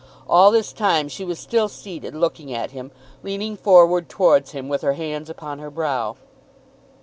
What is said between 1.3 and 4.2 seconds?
still seated, looking at him, leaning forward